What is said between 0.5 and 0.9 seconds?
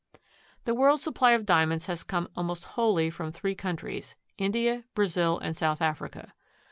The